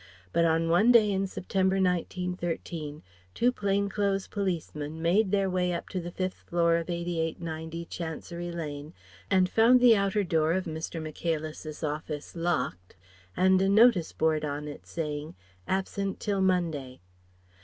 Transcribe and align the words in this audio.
But 0.33 0.45
on 0.45 0.67
one 0.69 0.91
day 0.91 1.11
in 1.11 1.27
September, 1.27 1.75
1913, 1.75 3.03
two 3.35 3.51
plain 3.51 3.87
clothes 3.87 4.25
policemen 4.27 4.99
made 4.99 5.29
their 5.29 5.47
way 5.47 5.71
up 5.73 5.89
to 5.89 5.99
the 5.99 6.09
fifth 6.09 6.37
floor 6.37 6.77
of 6.77 6.89
88 6.89 7.39
90 7.39 7.85
Chancery 7.85 8.51
Lane 8.51 8.95
and 9.29 9.47
found 9.47 9.79
the 9.79 9.95
outer 9.95 10.23
door 10.23 10.53
of 10.53 10.65
Mr. 10.65 10.99
Michaelis's 10.99 11.83
office 11.83 12.35
locked 12.35 12.95
and 13.37 13.61
a 13.61 13.69
notice 13.69 14.11
board 14.11 14.43
on 14.43 14.67
it 14.67 14.87
saying 14.87 15.35
"Absent 15.67 16.19
till 16.19 16.41
Monday." 16.41 16.99